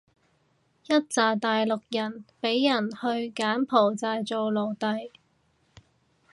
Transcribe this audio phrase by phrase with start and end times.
[0.87, 5.11] 一柞大陸人畀人去柬埔寨做奴隸